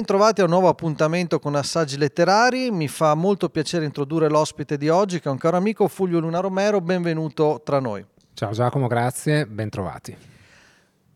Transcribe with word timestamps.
Bentrovati 0.00 0.40
a 0.40 0.44
un 0.44 0.50
nuovo 0.50 0.68
appuntamento 0.68 1.38
con 1.38 1.54
Assaggi 1.54 1.98
Letterari. 1.98 2.70
Mi 2.70 2.88
fa 2.88 3.12
molto 3.14 3.50
piacere 3.50 3.84
introdurre 3.84 4.30
l'ospite 4.30 4.78
di 4.78 4.88
oggi, 4.88 5.20
che 5.20 5.28
è 5.28 5.30
un 5.30 5.36
caro 5.36 5.58
amico, 5.58 5.88
Fulvio 5.88 6.20
Luna 6.20 6.40
Romero. 6.40 6.80
Benvenuto 6.80 7.60
tra 7.62 7.80
noi. 7.80 8.02
Ciao 8.32 8.52
Giacomo, 8.52 8.86
grazie, 8.86 9.46
bentrovati. 9.46 10.16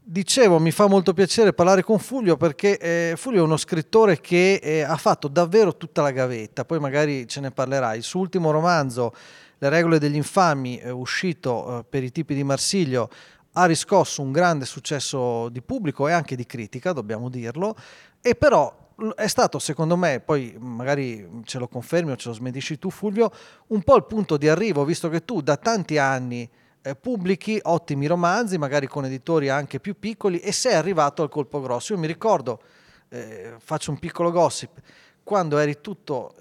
Dicevo, 0.03 0.59
mi 0.59 0.71
fa 0.71 0.87
molto 0.87 1.15
piacere 1.15 1.55
parlare 1.55 1.83
con 1.83 1.99
Fulvio 1.99 2.37
perché 2.37 2.77
eh, 2.77 3.15
Fulvio 3.17 3.41
è 3.41 3.45
uno 3.45 3.57
scrittore 3.57 4.21
che 4.21 4.61
eh, 4.63 4.83
ha 4.83 4.97
fatto 4.97 5.29
davvero 5.29 5.79
tutta 5.79 6.03
la 6.03 6.11
gavetta, 6.11 6.67
poi 6.67 6.79
magari 6.79 7.27
ce 7.27 7.41
ne 7.41 7.51
parlerai. 7.53 7.97
Il 7.97 8.05
suo 8.05 8.21
ultimo 8.21 8.51
romanzo, 8.51 9.15
Le 9.57 9.71
regole 9.71 9.99
degli 9.99 10.17
infami, 10.17 10.77
eh, 10.77 10.91
uscito 10.91 11.87
per 11.89 12.05
i 12.05 12.13
tipi 12.13 12.35
di 12.35 12.45
Marsiglio, 12.45 13.09
ha 13.57 13.65
riscosso 13.67 14.23
un 14.23 14.33
grande 14.33 14.65
successo 14.65 15.49
di 15.49 15.63
pubblico 15.63 16.09
e 16.09 16.13
anche 16.13 16.37
di 16.37 16.47
critica, 16.47 16.93
dobbiamo 16.93 17.29
dirlo, 17.29 17.77
e 18.21 18.35
però 18.35 18.83
è 19.17 19.27
stato 19.27 19.59
secondo 19.59 19.97
me, 19.97 20.21
poi 20.21 20.55
magari 20.59 21.43
ce 21.45 21.59
lo 21.59 21.67
confermi 21.69 22.13
o 22.13 22.17
ce 22.17 22.29
lo 22.29 22.35
smentisci 22.35 22.79
tu 22.79 22.91
Fulvio, 22.91 23.31
un 23.69 23.83
po' 23.83 23.97
il 23.97 24.05
punto 24.05 24.37
di 24.37 24.49
arrivo, 24.49 24.85
visto 24.85 25.09
che 25.09 25.25
tu 25.25 25.41
da 25.41 25.57
tanti 25.57 25.99
anni 25.99 26.49
eh, 26.83 26.95
pubblichi 26.95 27.59
ottimi 27.63 28.07
romanzi, 28.07 28.59
magari 28.59 28.87
con 28.87 29.05
editori 29.05 29.49
anche 29.49 29.81
più 29.81 29.99
piccoli, 29.99 30.39
e 30.39 30.53
sei 30.53 30.75
arrivato 30.75 31.23
al 31.23 31.29
colpo 31.29 31.61
grosso. 31.61 31.93
Io 31.93 31.99
mi 31.99 32.07
ricordo, 32.07 32.61
eh, 33.09 33.55
faccio 33.59 33.91
un 33.91 33.99
piccolo 33.99 34.31
gossip, 34.31 34.81
quando 35.23 35.59
eri 35.59 35.81
tutto 35.81 36.35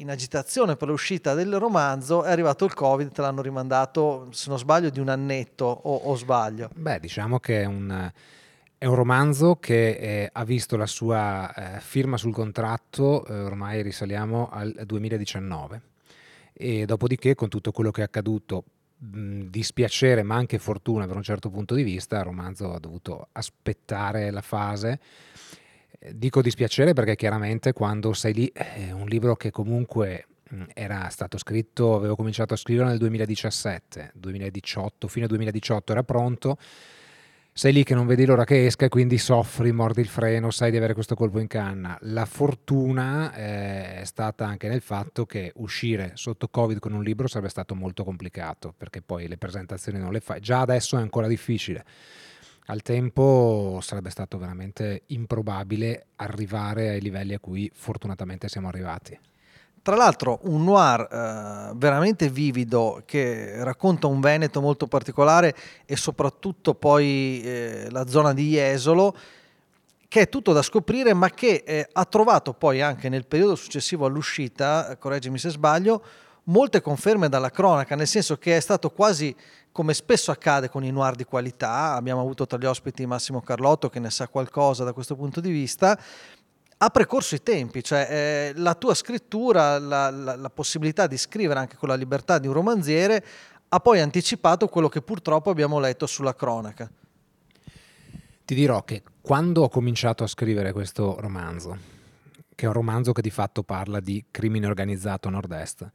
in 0.00 0.10
agitazione 0.10 0.76
per 0.76 0.88
l'uscita 0.88 1.34
del 1.34 1.58
romanzo, 1.58 2.24
è 2.24 2.30
arrivato 2.30 2.64
il 2.64 2.74
Covid, 2.74 3.12
te 3.12 3.20
l'hanno 3.20 3.42
rimandato, 3.42 4.28
se 4.30 4.48
non 4.48 4.58
sbaglio, 4.58 4.90
di 4.90 4.98
un 4.98 5.08
annetto 5.08 5.64
o, 5.64 5.94
o 5.94 6.16
sbaglio. 6.16 6.70
Beh, 6.74 6.98
diciamo 6.98 7.38
che 7.38 7.62
è 7.62 7.64
un, 7.66 8.10
è 8.76 8.86
un 8.86 8.94
romanzo 8.94 9.56
che 9.56 9.90
eh, 9.90 10.30
ha 10.32 10.44
visto 10.44 10.76
la 10.76 10.86
sua 10.86 11.52
eh, 11.54 11.80
firma 11.80 12.16
sul 12.16 12.32
contratto, 12.32 13.26
eh, 13.26 13.38
ormai 13.40 13.82
risaliamo 13.82 14.48
al 14.50 14.72
2019, 14.84 15.82
e 16.52 16.86
dopodiché 16.86 17.34
con 17.34 17.48
tutto 17.48 17.72
quello 17.72 17.90
che 17.90 18.00
è 18.00 18.04
accaduto, 18.04 18.64
dispiacere 19.02 20.22
ma 20.22 20.34
anche 20.34 20.58
fortuna 20.58 21.06
per 21.06 21.16
un 21.16 21.22
certo 21.22 21.48
punto 21.48 21.74
di 21.74 21.82
vista, 21.82 22.18
il 22.18 22.24
romanzo 22.24 22.74
ha 22.74 22.78
dovuto 22.78 23.28
aspettare 23.32 24.30
la 24.30 24.42
fase 24.42 25.00
Dico 26.12 26.40
dispiacere 26.40 26.94
perché 26.94 27.14
chiaramente 27.14 27.74
quando 27.74 28.14
sei 28.14 28.32
lì 28.32 28.50
è 28.54 28.90
un 28.90 29.06
libro 29.06 29.36
che 29.36 29.50
comunque 29.50 30.28
era 30.72 31.06
stato 31.10 31.36
scritto, 31.36 31.94
avevo 31.94 32.16
cominciato 32.16 32.54
a 32.54 32.56
scrivere 32.56 32.88
nel 32.88 32.96
2017, 32.98 34.12
2018, 34.14 35.08
fine 35.08 35.26
2018 35.26 35.92
era 35.92 36.02
pronto, 36.02 36.56
sei 37.52 37.74
lì 37.74 37.84
che 37.84 37.94
non 37.94 38.06
vedi 38.06 38.24
l'ora 38.24 38.44
che 38.44 38.64
esca 38.64 38.86
e 38.86 38.88
quindi 38.88 39.18
soffri, 39.18 39.72
mordi 39.72 40.00
il 40.00 40.08
freno, 40.08 40.50
sai 40.50 40.70
di 40.70 40.78
avere 40.78 40.94
questo 40.94 41.14
colpo 41.14 41.38
in 41.38 41.48
canna. 41.48 41.98
La 42.02 42.24
fortuna 42.24 43.34
eh, 43.34 44.00
è 44.00 44.04
stata 44.04 44.46
anche 44.46 44.68
nel 44.68 44.80
fatto 44.80 45.26
che 45.26 45.52
uscire 45.56 46.12
sotto 46.14 46.48
Covid 46.48 46.78
con 46.78 46.94
un 46.94 47.02
libro 47.02 47.26
sarebbe 47.26 47.50
stato 47.50 47.74
molto 47.74 48.04
complicato 48.04 48.72
perché 48.74 49.02
poi 49.02 49.28
le 49.28 49.36
presentazioni 49.36 49.98
non 49.98 50.12
le 50.12 50.20
fai, 50.20 50.40
già 50.40 50.60
adesso 50.60 50.96
è 50.96 51.00
ancora 51.00 51.26
difficile 51.26 51.84
al 52.66 52.82
tempo 52.82 53.78
sarebbe 53.82 54.10
stato 54.10 54.38
veramente 54.38 55.02
improbabile 55.06 56.06
arrivare 56.16 56.90
ai 56.90 57.00
livelli 57.00 57.34
a 57.34 57.40
cui 57.40 57.70
fortunatamente 57.74 58.48
siamo 58.48 58.68
arrivati. 58.68 59.18
Tra 59.82 59.96
l'altro 59.96 60.40
un 60.42 60.64
noir 60.64 61.00
eh, 61.00 61.72
veramente 61.74 62.28
vivido 62.28 63.02
che 63.06 63.64
racconta 63.64 64.06
un 64.06 64.20
Veneto 64.20 64.60
molto 64.60 64.86
particolare 64.86 65.54
e 65.86 65.96
soprattutto 65.96 66.74
poi 66.74 67.40
eh, 67.42 67.86
la 67.90 68.06
zona 68.06 68.34
di 68.34 68.50
Jesolo 68.50 69.16
che 70.06 70.22
è 70.22 70.28
tutto 70.28 70.52
da 70.52 70.60
scoprire 70.60 71.14
ma 71.14 71.30
che 71.30 71.62
eh, 71.64 71.88
ha 71.90 72.04
trovato 72.04 72.52
poi 72.52 72.82
anche 72.82 73.08
nel 73.08 73.26
periodo 73.26 73.54
successivo 73.54 74.04
all'uscita, 74.04 74.96
correggimi 74.98 75.38
se 75.38 75.50
sbaglio, 75.50 76.02
molte 76.44 76.80
conferme 76.80 77.28
dalla 77.28 77.50
cronaca, 77.50 77.94
nel 77.94 78.06
senso 78.06 78.36
che 78.38 78.56
è 78.56 78.60
stato 78.60 78.90
quasi 78.90 79.34
come 79.72 79.94
spesso 79.94 80.30
accade 80.30 80.68
con 80.68 80.84
i 80.84 80.90
noir 80.90 81.14
di 81.14 81.24
qualità, 81.24 81.94
abbiamo 81.94 82.20
avuto 82.20 82.46
tra 82.46 82.58
gli 82.58 82.64
ospiti 82.64 83.06
Massimo 83.06 83.40
Carlotto 83.40 83.88
che 83.88 84.00
ne 84.00 84.10
sa 84.10 84.28
qualcosa 84.28 84.84
da 84.84 84.92
questo 84.92 85.14
punto 85.14 85.40
di 85.40 85.50
vista, 85.50 85.98
ha 86.82 86.88
precorso 86.88 87.34
i 87.34 87.42
tempi, 87.42 87.84
cioè 87.84 88.06
eh, 88.10 88.52
la 88.58 88.74
tua 88.74 88.94
scrittura, 88.94 89.78
la, 89.78 90.10
la, 90.10 90.34
la, 90.34 90.50
possibilità 90.50 91.06
di 91.06 91.18
scrivere 91.18 91.60
anche 91.60 91.76
con 91.76 91.90
la 91.90 91.94
libertà 91.94 92.38
di 92.38 92.46
un 92.46 92.54
romanziere, 92.54 93.22
ha 93.68 93.80
poi 93.80 94.00
anticipato 94.00 94.66
quello 94.68 94.88
che 94.88 95.02
purtroppo 95.02 95.50
abbiamo 95.50 95.78
letto 95.78 96.06
sulla 96.06 96.34
cronaca. 96.34 96.90
Ti 98.44 98.54
dirò 98.54 98.82
che 98.82 99.02
quando 99.20 99.62
ho 99.62 99.68
cominciato 99.68 100.24
a 100.24 100.26
scrivere 100.26 100.72
questo 100.72 101.20
romanzo, 101.20 101.76
che 102.54 102.64
è 102.64 102.68
un 102.68 102.74
romanzo 102.74 103.12
che 103.12 103.22
di 103.22 103.30
fatto 103.30 103.62
parla 103.62 104.00
di 104.00 104.24
crimine 104.30 104.66
organizzato 104.66 105.28
nord-est, 105.28 105.88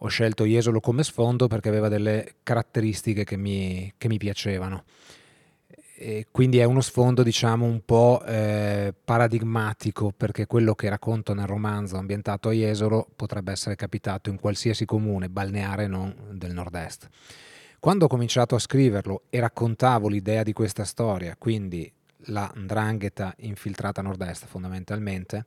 ho 0.00 0.08
scelto 0.08 0.44
Jesolo 0.44 0.80
come 0.80 1.02
sfondo 1.02 1.48
perché 1.48 1.68
aveva 1.68 1.88
delle 1.88 2.36
caratteristiche 2.42 3.24
che 3.24 3.36
mi, 3.36 3.92
che 3.96 4.08
mi 4.08 4.18
piacevano. 4.18 4.84
E 6.00 6.28
quindi 6.30 6.58
è 6.58 6.64
uno 6.64 6.80
sfondo 6.80 7.24
diciamo 7.24 7.64
un 7.66 7.84
po' 7.84 8.22
eh, 8.24 8.94
paradigmatico 9.04 10.12
perché 10.16 10.46
quello 10.46 10.76
che 10.76 10.88
racconto 10.88 11.34
nel 11.34 11.46
romanzo 11.46 11.96
ambientato 11.96 12.50
a 12.50 12.52
Jesolo 12.52 13.08
potrebbe 13.16 13.50
essere 13.50 13.74
capitato 13.74 14.30
in 14.30 14.38
qualsiasi 14.38 14.84
comune 14.84 15.28
balneare 15.28 15.88
non 15.88 16.14
del 16.30 16.52
nord-est. 16.52 17.08
Quando 17.80 18.04
ho 18.04 18.08
cominciato 18.08 18.54
a 18.54 18.60
scriverlo 18.60 19.22
e 19.28 19.40
raccontavo 19.40 20.08
l'idea 20.08 20.44
di 20.44 20.52
questa 20.52 20.84
storia, 20.84 21.34
quindi 21.36 21.92
la 22.26 22.48
ndrangheta 22.54 23.34
infiltrata 23.38 24.00
a 24.00 24.04
nord-est 24.04 24.46
fondamentalmente, 24.46 25.46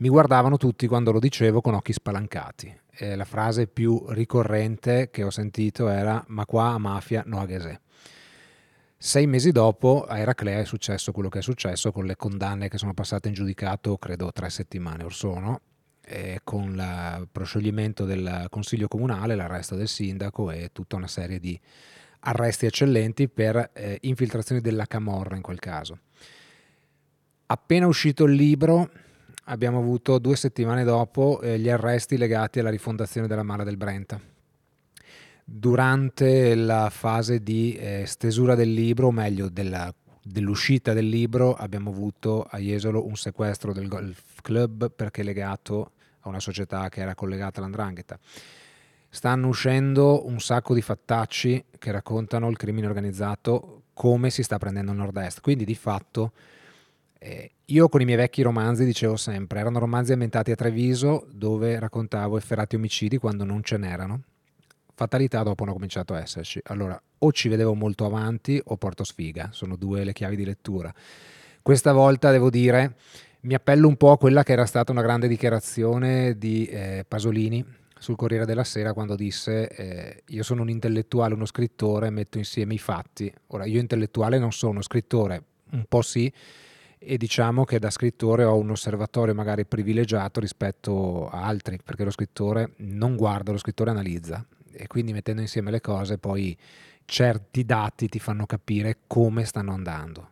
mi 0.00 0.08
guardavano 0.08 0.56
tutti 0.56 0.86
quando 0.86 1.12
lo 1.12 1.18
dicevo 1.18 1.60
con 1.60 1.74
occhi 1.74 1.92
spalancati 1.92 2.80
eh, 3.00 3.16
la 3.16 3.24
frase 3.24 3.66
più 3.66 4.04
ricorrente 4.08 5.10
che 5.10 5.24
ho 5.24 5.30
sentito 5.30 5.88
era 5.88 6.22
ma 6.28 6.44
qua 6.44 6.68
a 6.68 6.78
mafia 6.78 7.22
no 7.26 7.40
a 7.40 7.46
Gesè. 7.46 7.80
Sei 9.02 9.26
mesi 9.26 9.50
dopo 9.50 10.04
a 10.04 10.18
Eraclea 10.18 10.60
è 10.60 10.64
successo 10.64 11.10
quello 11.10 11.30
che 11.30 11.38
è 11.38 11.42
successo 11.42 11.90
con 11.90 12.04
le 12.04 12.16
condanne 12.16 12.68
che 12.68 12.76
sono 12.76 12.92
passate 12.92 13.28
in 13.28 13.34
giudicato, 13.34 13.96
credo 13.96 14.30
tre 14.30 14.50
settimane 14.50 15.04
or 15.04 15.14
sono, 15.14 15.62
con 16.44 16.74
il 16.74 17.28
proscioglimento 17.32 18.04
del 18.04 18.46
consiglio 18.50 18.88
comunale, 18.88 19.36
l'arresto 19.36 19.74
del 19.74 19.88
sindaco 19.88 20.50
e 20.50 20.68
tutta 20.70 20.96
una 20.96 21.06
serie 21.06 21.38
di 21.38 21.58
arresti 22.20 22.66
eccellenti 22.66 23.28
per 23.28 23.70
eh, 23.72 23.96
infiltrazioni 24.02 24.60
della 24.60 24.84
Camorra 24.84 25.36
in 25.36 25.42
quel 25.42 25.60
caso. 25.60 26.00
Appena 27.46 27.86
uscito 27.86 28.24
il 28.24 28.34
libro, 28.34 28.90
abbiamo 29.44 29.78
avuto 29.78 30.18
due 30.18 30.36
settimane 30.36 30.84
dopo 30.84 31.40
eh, 31.40 31.58
gli 31.58 31.68
arresti 31.68 32.16
legati 32.16 32.58
alla 32.60 32.70
rifondazione 32.70 33.26
della 33.26 33.42
Mala 33.42 33.64
del 33.64 33.76
Brenta. 33.76 34.20
Durante 35.44 36.54
la 36.54 36.90
fase 36.90 37.42
di 37.42 37.74
eh, 37.74 38.04
stesura 38.06 38.54
del 38.54 38.72
libro, 38.72 39.08
o 39.08 39.10
meglio 39.10 39.48
della, 39.48 39.92
dell'uscita 40.22 40.92
del 40.92 41.08
libro, 41.08 41.54
abbiamo 41.54 41.90
avuto 41.90 42.46
a 42.48 42.58
Jesolo 42.58 43.04
un 43.06 43.16
sequestro 43.16 43.72
del 43.72 43.88
golf 43.88 44.40
club 44.42 44.92
perché 44.92 45.22
legato 45.22 45.92
a 46.20 46.28
una 46.28 46.40
società 46.40 46.88
che 46.88 47.00
era 47.00 47.14
collegata 47.14 47.58
all'andrangheta. 47.58 48.18
Stanno 49.08 49.48
uscendo 49.48 50.26
un 50.26 50.38
sacco 50.38 50.72
di 50.72 50.82
fattacci 50.82 51.64
che 51.78 51.90
raccontano 51.90 52.48
il 52.48 52.56
crimine 52.56 52.86
organizzato 52.86 53.82
come 53.92 54.30
si 54.30 54.44
sta 54.44 54.56
prendendo 54.56 54.92
il 54.92 54.98
nord-est, 54.98 55.40
quindi 55.40 55.64
di 55.64 55.74
fatto 55.74 56.32
eh, 57.22 57.50
io 57.66 57.88
con 57.90 58.00
i 58.00 58.06
miei 58.06 58.16
vecchi 58.16 58.40
romanzi 58.40 58.86
dicevo 58.86 59.16
sempre, 59.16 59.60
erano 59.60 59.78
romanzi 59.78 60.12
ambientati 60.12 60.52
a 60.52 60.54
Treviso 60.54 61.26
dove 61.30 61.78
raccontavo 61.78 62.38
efferati 62.38 62.76
omicidi 62.76 63.18
quando 63.18 63.44
non 63.44 63.62
ce 63.62 63.76
n'erano. 63.76 64.22
Fatalità 64.94 65.42
dopo 65.42 65.62
hanno 65.62 65.74
cominciato 65.74 66.14
a 66.14 66.20
esserci. 66.20 66.60
Allora, 66.64 67.00
o 67.18 67.32
ci 67.32 67.48
vedevo 67.48 67.74
molto 67.74 68.06
avanti 68.06 68.60
o 68.64 68.76
porto 68.78 69.04
sfiga, 69.04 69.50
sono 69.52 69.76
due 69.76 70.02
le 70.02 70.14
chiavi 70.14 70.34
di 70.34 70.46
lettura. 70.46 70.92
Questa 71.60 71.92
volta 71.92 72.30
devo 72.30 72.48
dire, 72.48 72.96
mi 73.40 73.52
appello 73.52 73.86
un 73.86 73.96
po' 73.96 74.12
a 74.12 74.18
quella 74.18 74.42
che 74.42 74.52
era 74.52 74.64
stata 74.64 74.90
una 74.90 75.02
grande 75.02 75.28
dichiarazione 75.28 76.38
di 76.38 76.64
eh, 76.66 77.04
Pasolini 77.06 77.62
sul 77.98 78.16
Corriere 78.16 78.46
della 78.46 78.64
Sera 78.64 78.94
quando 78.94 79.14
disse 79.14 79.68
eh, 79.68 80.22
io 80.28 80.42
sono 80.42 80.62
un 80.62 80.70
intellettuale, 80.70 81.34
uno 81.34 81.44
scrittore, 81.44 82.08
metto 82.08 82.38
insieme 82.38 82.72
i 82.72 82.78
fatti. 82.78 83.30
Ora, 83.48 83.66
io 83.66 83.78
intellettuale 83.78 84.38
non 84.38 84.52
sono, 84.52 84.80
scrittore 84.80 85.42
un 85.72 85.84
po' 85.86 86.02
sì, 86.02 86.32
e 87.02 87.16
diciamo 87.16 87.64
che 87.64 87.78
da 87.78 87.88
scrittore 87.88 88.44
ho 88.44 88.58
un 88.58 88.70
osservatorio 88.70 89.34
magari 89.34 89.64
privilegiato 89.64 90.38
rispetto 90.38 91.30
a 91.30 91.44
altri, 91.44 91.80
perché 91.82 92.04
lo 92.04 92.10
scrittore 92.10 92.74
non 92.76 93.16
guarda, 93.16 93.52
lo 93.52 93.58
scrittore 93.58 93.88
analizza 93.88 94.44
e 94.70 94.86
quindi 94.86 95.14
mettendo 95.14 95.40
insieme 95.40 95.70
le 95.70 95.80
cose 95.80 96.18
poi 96.18 96.56
certi 97.06 97.64
dati 97.64 98.06
ti 98.08 98.18
fanno 98.18 98.44
capire 98.44 98.98
come 99.06 99.46
stanno 99.46 99.72
andando. 99.72 100.28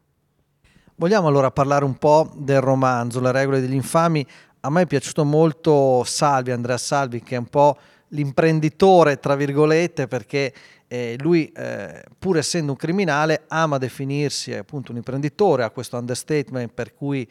Vogliamo 0.97 1.27
allora 1.27 1.51
parlare 1.51 1.87
un 1.87 1.97
po' 1.97 2.31
del 2.37 2.61
romanzo, 2.61 3.21
Le 3.21 3.33
regole 3.33 3.61
degli 3.61 3.73
infami. 3.73 4.27
A 4.61 4.71
me 4.71 4.83
è 4.83 4.87
piaciuto 4.87 5.25
molto 5.25 6.05
Salvi, 6.05 6.51
Andrea 6.51 6.77
Salvi, 6.77 7.23
che 7.23 7.37
è 7.37 7.39
un 7.39 7.47
po' 7.47 7.79
l'imprenditore, 8.09 9.19
tra 9.19 9.35
virgolette, 9.35 10.07
perché 10.07 10.53
eh, 10.87 11.17
lui, 11.21 11.53
eh, 11.53 12.03
pur 12.19 12.39
essendo 12.39 12.73
un 12.73 12.79
criminale, 12.79 13.45
ama 13.49 13.79
definirsi 13.79 14.55
appunto 14.55 14.91
un 14.91 14.97
imprenditore, 14.97 15.63
ha 15.63 15.71
questo 15.71 15.97
understatement 15.97 16.73
per 16.73 16.95
cui 16.95 17.29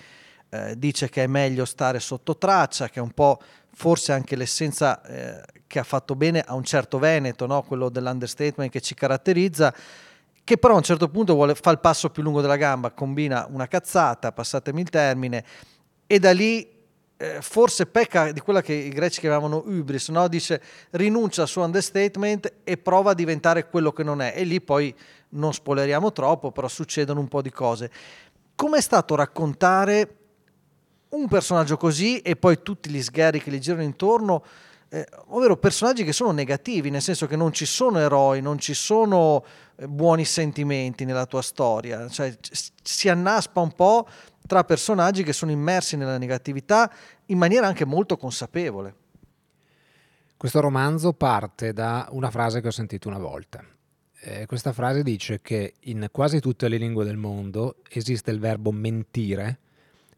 eh, 0.49 0.77
dice 0.77 1.09
che 1.09 1.23
è 1.23 1.27
meglio 1.27 1.65
stare 1.65 1.99
sotto 1.99 2.37
traccia, 2.37 2.89
che 2.89 2.99
è 2.99 3.01
un 3.01 3.11
po' 3.11 3.39
forse 3.73 4.11
anche 4.11 4.35
l'essenza 4.35 5.01
eh, 5.03 5.43
che 5.67 5.79
ha 5.79 5.83
fatto 5.83 6.15
bene 6.15 6.41
a 6.41 6.53
un 6.53 6.63
certo 6.63 6.97
Veneto, 6.99 7.45
no? 7.45 7.63
quello 7.63 7.89
dell'understatement 7.89 8.71
che 8.71 8.81
ci 8.81 8.95
caratterizza, 8.95 9.73
che 10.43 10.57
però 10.57 10.75
a 10.75 10.77
un 10.77 10.83
certo 10.83 11.09
punto 11.09 11.33
vuole, 11.33 11.55
fa 11.55 11.71
il 11.71 11.79
passo 11.79 12.09
più 12.09 12.23
lungo 12.23 12.41
della 12.41 12.55
gamba, 12.55 12.91
combina 12.91 13.47
una 13.51 13.67
cazzata, 13.67 14.31
passatemi 14.31 14.81
il 14.81 14.89
termine, 14.89 15.43
e 16.07 16.19
da 16.19 16.31
lì 16.31 16.76
eh, 17.17 17.41
forse 17.41 17.87
pecca 17.87 18.31
di 18.31 18.39
quella 18.39 18.61
che 18.61 18.73
i 18.73 18.89
greci 18.89 19.19
chiamavano 19.19 19.63
hubris, 19.65 20.09
no? 20.09 20.27
dice 20.27 20.61
rinuncia 20.91 21.41
al 21.41 21.47
suo 21.47 21.63
understatement 21.63 22.53
e 22.63 22.77
prova 22.77 23.11
a 23.11 23.13
diventare 23.15 23.67
quello 23.67 23.91
che 23.91 24.03
non 24.03 24.21
è, 24.21 24.33
e 24.35 24.43
lì 24.43 24.61
poi 24.61 24.93
non 25.29 25.53
spoileriamo 25.53 26.11
troppo, 26.11 26.51
però 26.51 26.67
succedono 26.67 27.19
un 27.19 27.27
po' 27.27 27.41
di 27.41 27.51
cose. 27.51 27.91
Com'è 28.55 28.81
stato 28.81 29.15
raccontare 29.15 30.15
un 31.09 31.27
personaggio 31.27 31.77
così 31.77 32.19
e 32.19 32.35
poi 32.35 32.61
tutti 32.61 32.89
gli 32.89 33.01
sgherri 33.01 33.41
che 33.41 33.49
gli 33.49 33.59
girano 33.59 33.83
intorno, 33.83 34.43
eh, 34.89 35.05
ovvero 35.27 35.57
personaggi 35.57 36.03
che 36.03 36.13
sono 36.13 36.31
negativi, 36.31 36.89
nel 36.89 37.01
senso 37.01 37.27
che 37.27 37.35
non 37.35 37.51
ci 37.51 37.65
sono 37.65 37.99
eroi, 37.99 38.41
non 38.41 38.57
ci 38.59 38.73
sono 38.73 39.43
buoni 39.85 40.25
sentimenti 40.25 41.05
nella 41.05 41.25
tua 41.25 41.41
storia, 41.41 42.07
cioè 42.09 42.35
si 42.81 43.09
annaspa 43.09 43.61
un 43.61 43.73
po' 43.73 44.07
tra 44.47 44.63
personaggi 44.63 45.23
che 45.23 45.33
sono 45.33 45.51
immersi 45.51 45.97
nella 45.97 46.17
negatività 46.17 46.91
in 47.25 47.37
maniera 47.37 47.67
anche 47.67 47.85
molto 47.85 48.17
consapevole. 48.17 48.95
Questo 50.35 50.59
romanzo 50.59 51.13
parte 51.13 51.73
da 51.73 52.07
una 52.11 52.31
frase 52.31 52.61
che 52.61 52.67
ho 52.67 52.71
sentito 52.71 53.07
una 53.07 53.17
volta. 53.17 53.63
Eh, 54.19 54.45
questa 54.45 54.73
frase 54.73 55.03
dice 55.03 55.41
che 55.41 55.75
in 55.81 56.07
quasi 56.11 56.39
tutte 56.39 56.67
le 56.67 56.77
lingue 56.77 57.05
del 57.05 57.17
mondo 57.17 57.77
esiste 57.89 58.31
il 58.31 58.39
verbo 58.39 58.71
mentire, 58.71 59.59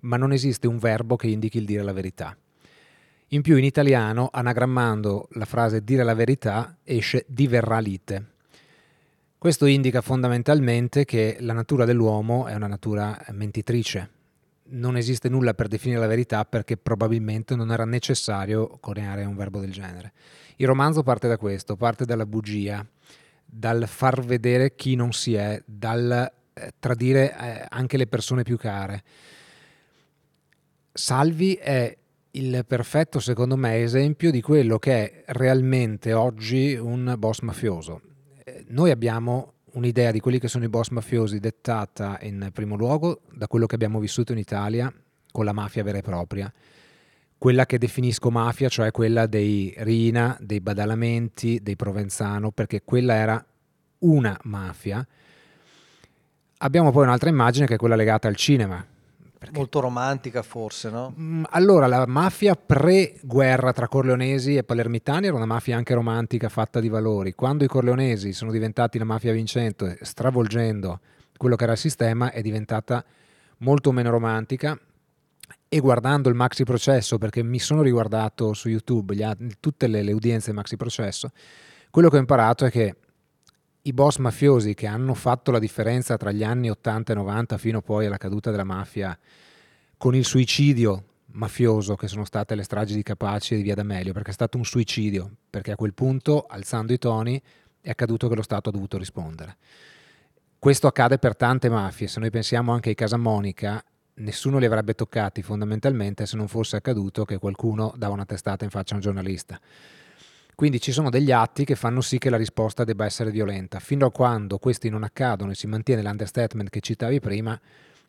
ma 0.02 0.16
non 0.16 0.32
esiste 0.32 0.68
un 0.68 0.78
verbo 0.78 1.16
che 1.16 1.28
indichi 1.28 1.58
il 1.58 1.66
dire 1.66 1.84
la 1.84 1.92
verità. 1.92 2.36
In 3.30 3.42
più 3.42 3.58
in 3.58 3.64
italiano, 3.64 4.30
anagrammando 4.32 5.28
la 5.34 5.46
frase 5.46 5.84
dire 5.84 6.04
la 6.04 6.16
verità, 6.16 6.78
esce 6.84 7.26
diverrà 7.28 7.80
lite. 7.80 8.38
Questo 9.39 9.68
indica 9.68 10.01
fondamentalmente 10.01 11.06
che 11.06 11.38
la 11.39 11.53
natura 11.53 11.86
dell'uomo 11.86 12.47
è 12.47 12.56
una 12.56 12.68
natura 12.68 13.18
mentitrice. 13.30 14.09
Non 14.71 14.97
esiste 14.97 15.30
nulla 15.30 15.53
per 15.53 15.69
definire 15.69 16.01
la 16.01 16.07
verità 16.07 16.44
perché 16.44 16.75
probabilmente 16.75 17.56
non 17.56 17.71
era 17.71 17.86
necessario 17.86 18.68
coniare 18.81 19.24
un 19.24 19.38
verbo 19.38 19.62
del 19.62 19.71
genere. 19.71 20.12
Il 20.57 20.68
romanzo 20.68 21.03
parte 21.03 21.30
da 21.30 21.38
questo, 21.38 21.77
parte 21.77 22.03
dalla 22.03 22.25
bugia, 22.25 22.86
dal 23.45 23.88
far 23.88 24.25
vedere 24.25 24.75
chi 24.75 24.95
non 24.95 25.13
si 25.13 25.36
è, 25.36 25.63
dal 25.65 26.30
eh, 26.51 26.74
tradire 26.77 27.33
eh, 27.33 27.65
anche 27.69 27.95
le 27.95 28.07
persone 28.07 28.44
più 28.44 28.57
care. 28.57 29.01
Salvi 30.91 31.53
è 31.53 31.97
il 32.31 32.65
perfetto, 32.68 33.21
secondo 33.21 33.56
me, 33.56 33.81
esempio 33.83 34.31
di 34.31 34.41
quello 34.41 34.77
che 34.80 35.24
è 35.24 35.24
realmente 35.27 36.12
oggi 36.12 36.75
un 36.75 37.15
boss 37.18 37.39
mafioso. 37.39 38.01
Noi 38.68 38.92
abbiamo 38.92 39.54
un'idea 39.74 40.12
di 40.12 40.20
quelli 40.20 40.40
che 40.40 40.48
sono 40.48 40.64
i 40.64 40.70
boss 40.70 40.90
mafiosi 40.90 41.40
dettata 41.40 42.18
in 42.22 42.50
primo 42.54 42.76
luogo 42.76 43.22
da 43.32 43.48
quello 43.48 43.66
che 43.66 43.76
abbiamo 43.76 44.00
vissuto 44.00 44.32
in 44.32 44.38
Italia 44.38 44.92
con 45.32 45.46
la 45.46 45.54
mafia 45.54 45.84
vera 45.84 46.00
e 46.00 46.02
propria. 46.02 46.52
Quella 47.38 47.66
che 47.66 47.78
definisco 47.78 48.30
mafia, 48.32 48.68
cioè 48.68 48.92
quella 48.92 49.26
dei 49.26 49.74
Rina, 49.78 50.38
dei 50.42 50.60
Badalamenti, 50.60 51.62
dei 51.62 51.76
Provenzano, 51.76 52.52
perché 52.52 52.82
quella 52.84 53.14
era 53.14 53.46
una 54.00 54.38
mafia. 54.44 55.06
Abbiamo 56.58 56.92
poi 56.92 57.04
un'altra 57.04 57.30
immagine 57.30 57.66
che 57.66 57.76
è 57.76 57.78
quella 57.78 57.96
legata 57.96 58.28
al 58.28 58.36
cinema, 58.36 58.86
perché... 59.39 59.56
Molto 59.56 59.80
romantica 59.80 60.41
forse, 60.41 60.89
no? 60.89 61.13
Mm, 61.18 61.45
allora, 61.51 61.88
la 61.88 62.06
mafia 62.06 62.56
pre-guerra 62.56 63.71
tra 63.71 63.88
corleonesi 63.88 64.57
e 64.57 64.65
palermitani 64.65 65.27
era 65.27 65.36
una 65.38 65.45
mafia 65.45 65.77
anche 65.77 65.94
romantica 65.94 66.50
fatta 66.50 66.81
di 66.81 66.89
valori. 66.89 67.33
Quando 67.33 67.63
i 67.63 67.68
corleonesi 67.68 68.33
sono 68.33 68.51
diventati 68.51 68.97
la 68.97 69.06
mafia 69.06 69.31
vincente, 69.31 69.97
stravolgendo 70.01 71.00
quello 71.38 71.56
che 71.56 71.63
era 71.63 71.71
il 71.71 71.77
sistema, 71.77 72.31
è 72.31 72.41
diventata 72.41 73.01
molto 73.59 73.94
meno 73.94 74.09
romantica. 74.09 74.77
E 75.69 75.80
guardando 75.80 76.27
il 76.27 76.36
maxi 76.36 76.65
processo, 76.65 77.18
perché 77.18 77.41
mi 77.41 77.59
sono 77.59 77.81
riguardato 77.81 78.53
su 78.53 78.68
YouTube 78.68 79.15
gli, 79.15 79.25
tutte 79.62 79.88
le, 79.88 80.03
le 80.03 80.12
udienze 80.12 80.47
del 80.47 80.56
maxi 80.56 80.75
processo, 80.75 81.31
quello 81.89 82.09
che 82.09 82.18
ho 82.18 82.19
imparato 82.19 82.65
è 82.65 82.69
che 82.69 82.95
i 83.84 83.94
boss 83.94 84.18
mafiosi 84.18 84.74
che 84.74 84.88
hanno 84.88 85.14
fatto 85.14 85.52
la 85.52 85.60
differenza 85.60 86.18
tra 86.18 86.31
gli 86.31 86.44
anni 86.44 86.70
80 86.70 87.14
e 87.14 87.16
90 87.16 87.58
fino 87.58 87.81
poi 87.81 88.06
alla 88.06 88.18
caduta 88.18 88.52
della 88.52 88.64
mafia 88.64 89.18
con 89.98 90.16
il 90.16 90.26
suicidio 90.26 91.04
mafioso 91.31 91.96
che 91.96 92.08
sono 92.08 92.26
state 92.26 92.56
le 92.56 92.64
stragi 92.64 92.96
di 92.96 93.04
Capaci 93.04 93.54
e 93.54 93.58
di 93.58 93.64
Via 93.64 93.76
D'Amelio, 93.76 94.14
perché 94.14 94.31
è 94.31 94.34
stato 94.34 94.58
un 94.58 94.66
suicidio, 94.66 95.30
perché 95.50 95.72
a 95.72 95.76
quel 95.76 95.94
punto, 95.94 96.46
alzando 96.48 96.94
i 96.94 96.98
toni, 96.98 97.42
è 97.81 97.90
accaduto 97.90 98.28
che 98.28 98.36
lo 98.36 98.42
Stato 98.42 98.70
ha 98.70 98.72
dovuto 98.72 98.98
rispondere. 98.98 99.58
Questo 100.58 100.88
accade 100.88 101.18
per 101.18 101.36
tante 101.36 101.70
mafie, 101.70 102.08
se 102.08 102.20
noi 102.20 102.30
pensiamo 102.30 102.74
anche 102.74 102.90
ai 102.90 102.96
Casamonica, 102.96 103.84
nessuno 104.16 104.58
li 104.58 104.66
avrebbe 104.66 104.94
toccati 104.94 105.42
fondamentalmente 105.42 106.25
se 106.25 106.36
non 106.36 106.48
fosse 106.48 106.75
accaduto 106.75 107.24
che 107.24 107.38
qualcuno 107.38 107.94
dava 107.96 108.14
una 108.14 108.25
testata 108.25 108.66
in 108.66 108.70
faccia 108.70 108.94
a 108.94 108.96
un 108.98 109.02
giornalista. 109.02 109.60
Quindi 110.60 110.82
ci 110.82 110.92
sono 110.92 111.10
degli 111.10 111.32
atti 111.32 111.64
che 111.64 111.76
fanno 111.76 112.02
sì 112.02 112.18
che 112.18 112.30
la 112.30 112.36
risposta 112.36 112.84
debba 112.84 113.06
essere 113.06 113.32
violenta. 113.32 113.80
Fino 113.80 114.08
a 114.08 114.12
quando 114.12 114.58
questi 114.58 114.90
non 114.90 115.04
accadono 115.04 115.52
e 115.52 115.56
si 115.56 115.68
mantiene 115.68 116.02
l'understatement 116.02 116.70
che 116.70 116.82
citavi 116.82 117.22
prima, 117.22 117.58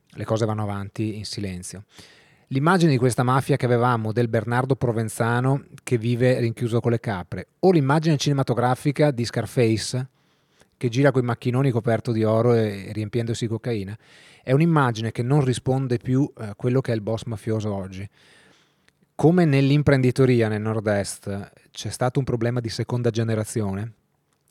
le 0.09 0.25
cose 0.25 0.47
vanno 0.47 0.65
avanti 0.65 1.17
in 1.17 1.25
silenzio. 1.25 1.85
L'immagine 2.49 2.91
di 2.91 2.97
questa 2.97 3.23
mafia 3.23 3.55
che 3.55 3.67
avevamo 3.67 4.11
del 4.11 4.27
Bernardo 4.27 4.75
Provenzano 4.75 5.67
che 5.85 5.97
vive 5.97 6.41
rinchiuso 6.41 6.81
con 6.81 6.91
le 6.91 6.99
capre, 6.99 7.47
o 7.61 7.71
l'immagine 7.71 8.17
cinematografica 8.17 9.13
di 9.13 9.25
Scarface 9.25 10.09
che 10.77 10.89
gira 10.89 11.13
con 11.13 11.23
i 11.23 11.27
macchinoni 11.27 11.71
coperto 11.71 12.11
di 12.11 12.25
oro 12.25 12.55
e 12.55 12.91
riempiendosi 12.91 13.45
di 13.45 13.51
cocaina, 13.53 13.97
è 14.43 14.51
un'immagine 14.51 15.13
che 15.13 15.23
non 15.23 15.45
risponde 15.45 15.99
più 15.99 16.29
a 16.35 16.57
quello 16.57 16.81
che 16.81 16.91
è 16.91 16.97
il 16.97 17.01
boss 17.01 17.23
mafioso 17.27 17.73
oggi 17.73 18.09
come 19.21 19.45
nell'imprenditoria 19.45 20.49
nel 20.49 20.63
nord-est 20.63 21.51
c'è 21.71 21.91
stato 21.91 22.21
un 22.21 22.25
problema 22.25 22.59
di 22.59 22.71
seconda 22.71 23.11
generazione, 23.11 23.93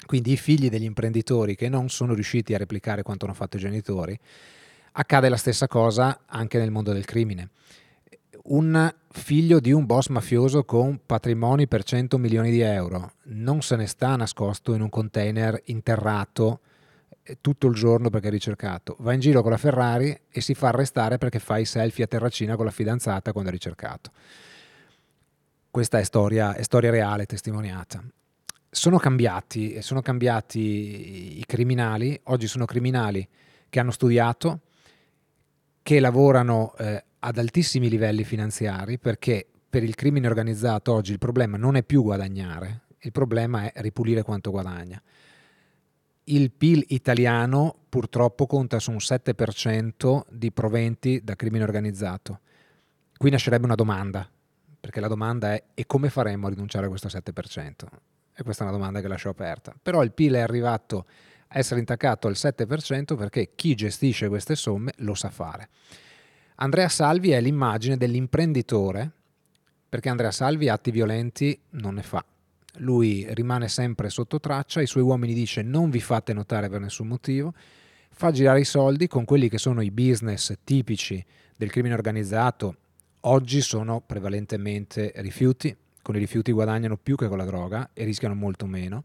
quindi 0.05 0.33
i 0.33 0.37
figli 0.37 0.69
degli 0.69 0.83
imprenditori 0.83 1.55
che 1.55 1.69
non 1.69 1.89
sono 1.89 2.13
riusciti 2.13 2.53
a 2.53 2.59
replicare 2.59 3.01
quanto 3.01 3.25
hanno 3.25 3.33
fatto 3.33 3.57
i 3.57 3.59
genitori, 3.59 4.15
accade 4.91 5.27
la 5.27 5.37
stessa 5.37 5.67
cosa 5.67 6.19
anche 6.27 6.59
nel 6.59 6.69
mondo 6.69 6.93
del 6.93 7.03
crimine. 7.03 7.49
Un 8.43 8.93
figlio 9.09 9.59
di 9.59 9.71
un 9.71 9.87
boss 9.87 10.09
mafioso 10.09 10.63
con 10.65 10.99
patrimoni 11.03 11.67
per 11.67 11.81
100 11.81 12.19
milioni 12.19 12.51
di 12.51 12.59
euro 12.59 13.13
non 13.23 13.63
se 13.63 13.75
ne 13.75 13.87
sta 13.87 14.15
nascosto 14.17 14.75
in 14.75 14.81
un 14.81 14.89
container 14.89 15.59
interrato 15.65 16.59
eh, 17.23 17.39
tutto 17.41 17.65
il 17.65 17.73
giorno 17.73 18.11
perché 18.11 18.27
è 18.27 18.31
ricercato, 18.31 18.97
va 18.99 19.13
in 19.13 19.19
giro 19.19 19.41
con 19.41 19.49
la 19.49 19.57
Ferrari 19.57 20.15
e 20.29 20.41
si 20.41 20.53
fa 20.53 20.67
arrestare 20.67 21.17
perché 21.17 21.39
fa 21.39 21.57
i 21.57 21.65
selfie 21.65 22.03
a 22.03 22.07
terracina 22.07 22.55
con 22.55 22.65
la 22.65 22.71
fidanzata 22.71 23.31
quando 23.31 23.49
è 23.49 23.53
ricercato. 23.53 24.11
Questa 25.71 25.99
è 25.99 26.03
storia, 26.03 26.55
è 26.55 26.63
storia 26.63 26.89
reale, 26.89 27.27
testimoniata. 27.27 28.03
Sono 28.71 28.97
cambiati, 28.97 29.81
sono 29.83 30.01
cambiati 30.01 31.37
i 31.39 31.43
criminali, 31.45 32.19
oggi 32.23 32.47
sono 32.47 32.65
criminali 32.65 33.27
che 33.69 33.79
hanno 33.79 33.91
studiato, 33.91 34.61
che 35.83 35.99
lavorano 35.99 36.73
eh, 36.75 37.03
ad 37.19 37.37
altissimi 37.37 37.87
livelli 37.87 38.23
finanziari, 38.23 38.97
perché 38.97 39.45
per 39.69 39.83
il 39.83 39.93
crimine 39.93 40.25
organizzato 40.25 40.91
oggi 40.91 41.11
il 41.11 41.19
problema 41.19 41.55
non 41.55 41.75
è 41.75 41.83
più 41.83 42.01
guadagnare, 42.01 42.81
il 43.01 43.11
problema 43.11 43.71
è 43.71 43.81
ripulire 43.81 44.23
quanto 44.23 44.49
guadagna. 44.49 44.99
Il 46.25 46.51
PIL 46.51 46.83
italiano 46.87 47.75
purtroppo 47.89 48.47
conta 48.47 48.79
su 48.79 48.89
un 48.89 48.97
7% 48.97 50.21
di 50.31 50.51
proventi 50.51 51.21
da 51.23 51.35
crimine 51.35 51.63
organizzato. 51.63 52.39
Qui 53.15 53.29
nascerebbe 53.29 53.65
una 53.65 53.75
domanda, 53.75 54.27
perché 54.79 54.99
la 54.99 55.07
domanda 55.07 55.53
è 55.53 55.63
e 55.73 55.85
come 55.85 56.09
faremmo 56.09 56.47
a 56.47 56.49
rinunciare 56.49 56.85
a 56.85 56.89
questo 56.89 57.07
7%? 57.07 57.71
E 58.35 58.43
questa 58.43 58.63
è 58.63 58.67
una 58.67 58.77
domanda 58.77 59.01
che 59.01 59.07
lascio 59.07 59.29
aperta. 59.29 59.75
Però 59.81 60.01
il 60.03 60.13
PIL 60.13 60.35
è 60.35 60.39
arrivato 60.39 61.05
a 61.47 61.57
essere 61.57 61.79
intaccato 61.79 62.27
al 62.27 62.35
7% 62.35 63.17
perché 63.17 63.51
chi 63.55 63.75
gestisce 63.75 64.27
queste 64.27 64.55
somme 64.55 64.93
lo 64.97 65.13
sa 65.13 65.29
fare. 65.29 65.69
Andrea 66.55 66.89
Salvi 66.89 67.31
è 67.31 67.41
l'immagine 67.41 67.97
dell'imprenditore, 67.97 69.11
perché 69.87 70.09
Andrea 70.09 70.31
Salvi 70.31 70.69
atti 70.69 70.91
violenti 70.91 71.59
non 71.71 71.95
ne 71.95 72.03
fa. 72.03 72.23
Lui 72.77 73.25
rimane 73.33 73.67
sempre 73.67 74.09
sotto 74.09 74.39
traccia, 74.39 74.81
i 74.81 74.87
suoi 74.87 75.03
uomini 75.03 75.33
dice 75.33 75.61
non 75.61 75.89
vi 75.89 75.99
fate 75.99 76.33
notare 76.33 76.69
per 76.69 76.79
nessun 76.79 77.07
motivo, 77.07 77.53
fa 78.11 78.31
girare 78.31 78.59
i 78.59 78.65
soldi 78.65 79.07
con 79.07 79.25
quelli 79.25 79.49
che 79.49 79.57
sono 79.57 79.81
i 79.81 79.91
business 79.91 80.53
tipici 80.63 81.23
del 81.55 81.71
crimine 81.71 81.93
organizzato, 81.93 82.75
Oggi 83.23 83.59
sono 83.59 83.99
prevalentemente 83.99 85.11
rifiuti, 85.17 85.75
con 86.01 86.15
i 86.15 86.19
rifiuti 86.19 86.53
guadagnano 86.53 86.95
più 86.95 87.17
che 87.17 87.27
con 87.27 87.37
la 87.37 87.43
droga 87.43 87.89
e 87.91 88.05
rischiano 88.05 88.33
molto 88.33 88.65
meno. 88.65 89.03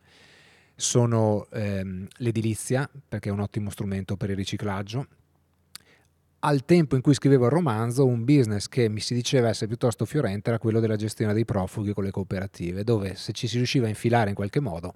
Sono 0.76 1.48
ehm, 1.50 2.06
l'edilizia, 2.18 2.88
perché 3.08 3.28
è 3.28 3.32
un 3.32 3.40
ottimo 3.40 3.70
strumento 3.70 4.16
per 4.16 4.30
il 4.30 4.36
riciclaggio. 4.36 5.06
al 6.40 6.64
tempo 6.64 6.94
in 6.94 7.00
cui 7.00 7.14
scrivevo 7.14 7.46
il 7.46 7.50
romanzo, 7.50 8.06
un 8.06 8.24
business 8.24 8.68
che 8.68 8.88
mi 8.88 9.00
si 9.00 9.14
diceva 9.14 9.48
essere 9.48 9.66
piuttosto 9.66 10.04
fiorente 10.04 10.50
era 10.50 10.58
quello 10.58 10.78
della 10.78 10.96
gestione 10.96 11.32
dei 11.32 11.46
profughi 11.46 11.92
con 11.94 12.04
le 12.04 12.10
cooperative, 12.10 12.84
dove 12.84 13.14
se 13.14 13.32
ci 13.32 13.48
si 13.48 13.56
riusciva 13.56 13.86
a 13.86 13.88
infilare 13.88 14.28
in 14.28 14.36
qualche 14.36 14.60
modo 14.60 14.94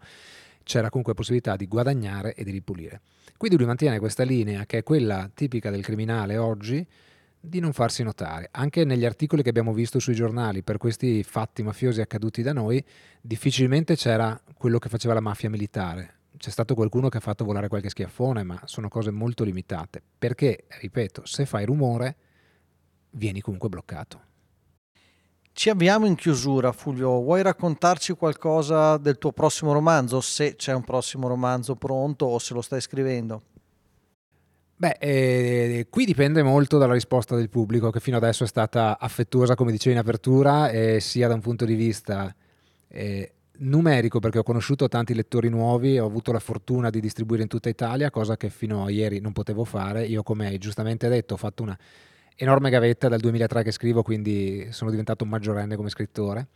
c'era 0.62 0.90
comunque 0.90 1.14
possibilità 1.14 1.56
di 1.56 1.66
guadagnare 1.66 2.34
e 2.34 2.44
di 2.44 2.50
ripulire. 2.50 3.00
Quindi 3.38 3.56
lui 3.56 3.66
mantiene 3.66 3.98
questa 3.98 4.22
linea 4.24 4.66
che 4.66 4.78
è 4.78 4.82
quella 4.82 5.30
tipica 5.32 5.70
del 5.70 5.82
criminale 5.82 6.36
oggi, 6.36 6.86
di 7.40 7.60
non 7.60 7.72
farsi 7.72 8.02
notare. 8.02 8.48
Anche 8.52 8.84
negli 8.84 9.04
articoli 9.04 9.42
che 9.42 9.48
abbiamo 9.48 9.72
visto 9.72 9.98
sui 9.98 10.14
giornali 10.14 10.62
per 10.62 10.78
questi 10.78 11.22
fatti 11.22 11.62
mafiosi 11.62 12.00
accaduti 12.00 12.42
da 12.42 12.52
noi, 12.52 12.84
difficilmente 13.20 13.96
c'era 13.96 14.40
quello 14.54 14.78
che 14.78 14.88
faceva 14.88 15.14
la 15.14 15.20
mafia 15.20 15.50
militare. 15.50 16.14
C'è 16.36 16.50
stato 16.50 16.74
qualcuno 16.74 17.08
che 17.08 17.18
ha 17.18 17.20
fatto 17.20 17.44
volare 17.44 17.68
qualche 17.68 17.88
schiaffone, 17.88 18.42
ma 18.44 18.60
sono 18.64 18.88
cose 18.88 19.10
molto 19.10 19.44
limitate. 19.44 20.02
Perché, 20.18 20.66
ripeto, 20.80 21.26
se 21.26 21.46
fai 21.46 21.64
rumore, 21.64 22.16
vieni 23.10 23.40
comunque 23.40 23.68
bloccato. 23.68 24.26
Ci 25.52 25.70
avviamo 25.70 26.06
in 26.06 26.14
chiusura, 26.14 26.70
Fulvio. 26.70 27.20
Vuoi 27.20 27.42
raccontarci 27.42 28.12
qualcosa 28.12 28.96
del 28.96 29.18
tuo 29.18 29.32
prossimo 29.32 29.72
romanzo, 29.72 30.20
se 30.20 30.54
c'è 30.54 30.72
un 30.72 30.84
prossimo 30.84 31.26
romanzo 31.26 31.74
pronto 31.74 32.26
o 32.26 32.38
se 32.38 32.54
lo 32.54 32.62
stai 32.62 32.80
scrivendo? 32.80 33.42
Beh, 34.80 34.96
eh, 35.00 35.86
qui 35.90 36.04
dipende 36.04 36.40
molto 36.44 36.78
dalla 36.78 36.92
risposta 36.92 37.34
del 37.34 37.48
pubblico, 37.48 37.90
che 37.90 37.98
fino 37.98 38.16
adesso 38.16 38.44
è 38.44 38.46
stata 38.46 38.96
affettuosa, 39.00 39.56
come 39.56 39.72
dicevi 39.72 39.96
in 39.96 40.00
apertura, 40.00 40.70
eh, 40.70 41.00
sia 41.00 41.26
da 41.26 41.34
un 41.34 41.40
punto 41.40 41.64
di 41.64 41.74
vista 41.74 42.32
eh, 42.86 43.32
numerico, 43.58 44.20
perché 44.20 44.38
ho 44.38 44.44
conosciuto 44.44 44.86
tanti 44.86 45.14
lettori 45.14 45.48
nuovi, 45.48 45.98
ho 45.98 46.06
avuto 46.06 46.30
la 46.30 46.38
fortuna 46.38 46.90
di 46.90 47.00
distribuire 47.00 47.42
in 47.42 47.48
tutta 47.48 47.68
Italia, 47.68 48.08
cosa 48.10 48.36
che 48.36 48.50
fino 48.50 48.84
a 48.84 48.90
ieri 48.90 49.18
non 49.18 49.32
potevo 49.32 49.64
fare. 49.64 50.06
Io, 50.06 50.22
come 50.22 50.46
hai 50.46 50.58
giustamente 50.58 51.08
detto, 51.08 51.34
ho 51.34 51.38
fatto 51.38 51.64
una 51.64 51.76
enorme 52.36 52.70
gavetta 52.70 53.08
dal 53.08 53.18
2003 53.18 53.64
che 53.64 53.72
scrivo, 53.72 54.04
quindi 54.04 54.68
sono 54.70 54.90
diventato 54.90 55.24
un 55.24 55.30
maggiorenne 55.30 55.74
come 55.74 55.88
scrittore. 55.88 56.50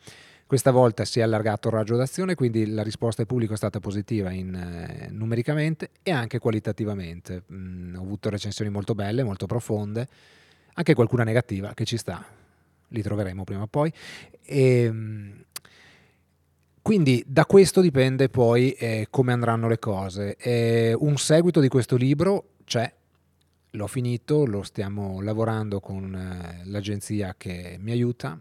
Questa 0.52 0.70
volta 0.70 1.06
si 1.06 1.18
è 1.18 1.22
allargato 1.22 1.68
il 1.68 1.74
raggio 1.74 1.96
d'azione, 1.96 2.34
quindi 2.34 2.66
la 2.66 2.82
risposta 2.82 3.22
del 3.22 3.26
pubblico 3.26 3.54
è 3.54 3.56
stata 3.56 3.80
positiva 3.80 4.30
in, 4.32 4.54
eh, 4.54 5.08
numericamente 5.10 5.92
e 6.02 6.10
anche 6.10 6.38
qualitativamente. 6.38 7.44
Mm, 7.50 7.94
ho 7.96 8.02
avuto 8.02 8.28
recensioni 8.28 8.70
molto 8.70 8.94
belle, 8.94 9.22
molto 9.22 9.46
profonde, 9.46 10.06
anche 10.74 10.92
qualcuna 10.92 11.24
negativa 11.24 11.72
che 11.72 11.86
ci 11.86 11.96
sta, 11.96 12.22
li 12.88 13.00
troveremo 13.00 13.44
prima 13.44 13.62
o 13.62 13.66
poi. 13.66 13.90
E, 14.44 14.82
ehm, 14.82 15.44
quindi 16.82 17.24
da 17.26 17.46
questo 17.46 17.80
dipende 17.80 18.28
poi 18.28 18.72
eh, 18.72 19.06
come 19.08 19.32
andranno 19.32 19.68
le 19.68 19.78
cose. 19.78 20.36
Eh, 20.36 20.94
un 20.98 21.16
seguito 21.16 21.60
di 21.60 21.68
questo 21.68 21.96
libro 21.96 22.56
c'è, 22.64 22.92
l'ho 23.70 23.86
finito, 23.86 24.44
lo 24.44 24.62
stiamo 24.62 25.22
lavorando 25.22 25.80
con 25.80 26.14
eh, 26.14 26.60
l'agenzia 26.66 27.36
che 27.38 27.78
mi 27.80 27.90
aiuta. 27.90 28.38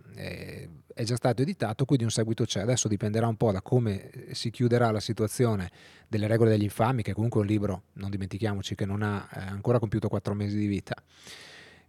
È 0.93 1.03
già 1.03 1.15
stato 1.15 1.41
editato, 1.41 1.86
quindi 1.86 2.03
un 2.03 2.12
seguito 2.12 2.45
c'è. 2.45 2.62
Adesso 2.62 2.88
dipenderà 2.88 3.27
un 3.27 3.38
po' 3.38 3.51
da 3.51 3.62
come 3.62 4.10
eh, 4.10 4.36
si 4.36 4.50
chiuderà 4.50 4.91
la 4.91 5.00
situazione 5.00 5.71
delle 6.07 6.27
regole 6.27 6.50
degli 6.51 6.63
infami, 6.63 7.01
che 7.01 7.13
comunque 7.13 7.39
è 7.39 7.43
un 7.43 7.50
libro, 7.50 7.83
non 7.93 8.10
dimentichiamoci, 8.10 8.75
che 8.75 8.86
non 8.86 9.01
ha 9.01 9.27
eh, 9.33 9.39
ancora 9.39 9.79
compiuto 9.79 10.07
quattro 10.07 10.33
mesi 10.33 10.57
di 10.57 10.67
vita 10.67 10.95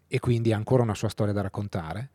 e 0.06 0.18
quindi 0.20 0.52
ha 0.52 0.56
ancora 0.56 0.82
una 0.82 0.94
sua 0.94 1.08
storia 1.08 1.32
da 1.32 1.40
raccontare. 1.40 2.10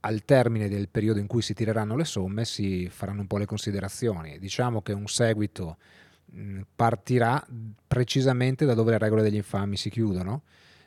Al 0.00 0.24
termine 0.24 0.68
del 0.68 0.88
periodo 0.88 1.18
in 1.18 1.26
cui 1.26 1.42
si 1.42 1.54
tireranno 1.54 1.96
le 1.96 2.04
somme 2.04 2.44
si 2.44 2.88
faranno 2.88 3.22
un 3.22 3.26
po' 3.26 3.38
le 3.38 3.46
considerazioni. 3.46 4.38
Diciamo 4.38 4.80
che 4.80 4.92
un 4.92 5.08
seguito 5.08 5.78
mh, 6.26 6.60
partirà 6.76 7.44
precisamente 7.86 8.64
da 8.64 8.74
dove 8.74 8.92
le 8.92 8.98
regole 8.98 9.22
degli 9.22 9.34
infami 9.34 9.76
si 9.76 9.90
chiudono 9.90 10.42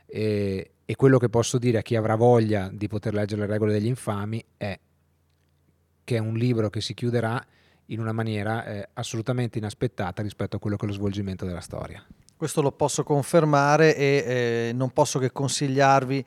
e, 0.05 0.71
e 0.85 0.95
quello 0.95 1.17
che 1.17 1.27
posso 1.27 1.57
dire 1.57 1.79
a 1.79 1.81
chi 1.81 1.97
avrà 1.97 2.15
voglia 2.15 2.69
di 2.71 2.87
poter 2.87 3.13
leggere 3.13 3.41
le 3.41 3.47
regole 3.47 3.73
degli 3.73 3.87
infami 3.87 4.43
è 4.55 4.79
che 6.09 6.15
è 6.15 6.19
un 6.19 6.33
libro 6.33 6.71
che 6.71 6.81
si 6.81 6.95
chiuderà 6.95 7.39
in 7.87 7.99
una 7.99 8.11
maniera 8.11 8.65
eh, 8.65 8.89
assolutamente 8.93 9.59
inaspettata 9.59 10.23
rispetto 10.23 10.55
a 10.55 10.59
quello 10.59 10.75
che 10.75 10.85
è 10.85 10.87
lo 10.87 10.95
svolgimento 10.95 11.45
della 11.45 11.59
storia. 11.59 12.03
Questo 12.35 12.63
lo 12.63 12.71
posso 12.71 13.03
confermare 13.03 13.95
e 13.95 14.23
eh, 14.25 14.71
non 14.73 14.89
posso 14.89 15.19
che 15.19 15.31
consigliarvi 15.31 16.25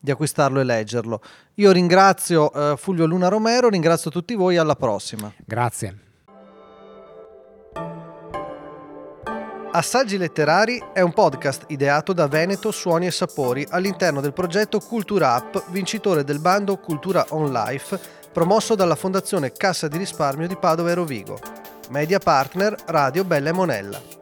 di 0.00 0.10
acquistarlo 0.10 0.58
e 0.58 0.64
leggerlo. 0.64 1.20
Io 1.54 1.70
ringrazio 1.70 2.52
eh, 2.52 2.76
Fulvio 2.76 3.06
Luna 3.06 3.28
Romero, 3.28 3.68
ringrazio 3.68 4.10
tutti 4.10 4.34
voi, 4.34 4.56
alla 4.56 4.74
prossima. 4.74 5.32
Grazie. 5.44 6.08
Assaggi 9.72 10.16
letterari 10.16 10.82
è 10.92 11.00
un 11.02 11.12
podcast 11.12 11.66
ideato 11.68 12.12
da 12.12 12.26
Veneto 12.26 12.72
Suoni 12.72 13.06
e 13.06 13.12
Sapori 13.12 13.64
all'interno 13.70 14.20
del 14.20 14.32
progetto 14.32 14.80
Cultura 14.80 15.34
App, 15.34 15.56
vincitore 15.68 16.24
del 16.24 16.40
bando 16.40 16.78
Cultura 16.78 17.24
On 17.28 17.52
Life 17.52 18.18
promosso 18.32 18.74
dalla 18.74 18.94
Fondazione 18.94 19.52
Cassa 19.52 19.88
di 19.88 19.98
Risparmio 19.98 20.46
di 20.46 20.56
Padova 20.56 20.90
e 20.90 20.94
Rovigo. 20.94 21.38
Media 21.88 22.18
partner 22.18 22.76
Radio 22.86 23.24
Bella 23.24 23.48
e 23.48 23.52
Monella. 23.52 24.19